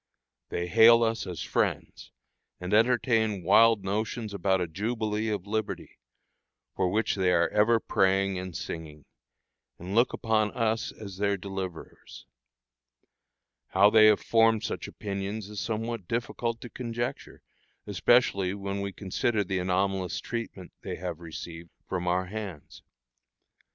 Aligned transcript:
They 0.49 0.65
hail 0.65 1.03
us 1.03 1.27
as 1.27 1.43
friends, 1.43 2.09
and 2.59 2.73
entertain 2.73 3.43
wild 3.43 3.83
notions 3.83 4.33
about 4.33 4.59
a 4.59 4.67
jubilee 4.67 5.29
of 5.29 5.45
liberty, 5.45 5.99
for 6.75 6.89
which 6.89 7.13
they 7.13 7.31
are 7.31 7.49
ever 7.49 7.79
praying 7.79 8.39
and 8.39 8.57
singing, 8.57 9.05
and 9.77 9.93
look 9.93 10.11
upon 10.11 10.53
us 10.53 10.91
as 10.91 11.17
their 11.17 11.37
deliverers. 11.37 12.25
How 13.67 13.91
they 13.91 14.07
have 14.07 14.21
formed 14.21 14.63
such 14.63 14.87
opinions 14.87 15.49
is 15.49 15.59
somewhat 15.59 16.07
difficult 16.07 16.61
to 16.61 16.69
conjecture, 16.71 17.43
especially 17.85 18.55
when 18.55 18.81
we 18.81 18.91
consider 18.93 19.43
the 19.43 19.59
anomalous 19.59 20.19
treatment 20.19 20.73
they 20.81 20.95
have 20.95 21.19
received 21.19 21.69
from 21.87 22.07
our 22.07 22.25
hands. 22.25 22.81